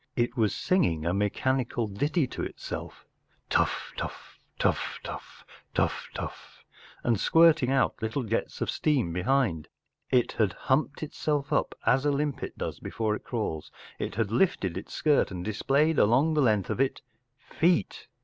It 0.15 0.35
was 0.35 0.55
singing 0.55 1.05
a 1.05 1.13
mechanical 1.13 1.83
little 1.85 1.95
ditty 1.99 2.25
to 2.29 2.41
itself, 2.41 3.05
“Tuf 3.51 3.93
tuf, 3.95 4.39
luf 4.63 4.99
tuf, 5.03 5.43
tuf 5.75 6.07
tuf," 6.15 6.63
and 7.03 7.19
squirting 7.19 7.69
out 7.69 8.01
little 8.01 8.23
jets 8.23 8.61
of 8.61 8.71
steam 8.71 9.13
behind* 9.13 9.67
It 10.09 10.31
had 10.31 10.53
humped 10.53 11.03
itself 11.03 11.53
up, 11.53 11.75
as 11.85 12.03
a 12.03 12.09
limpet 12.11 12.57
does 12.57 12.79
before 12.79 13.15
it 13.15 13.23
crawls; 13.23 13.69
it 13.99 14.15
had 14.15 14.31
lifted 14.31 14.75
its 14.75 14.91
skirt 14.91 15.29
and 15.29 15.45
displayed 15.45 15.99
along 15.99 16.33
the 16.33 16.41
length 16.41 16.71
of 16.71 16.81
it 16.81 17.03
—feet! 17.37 18.07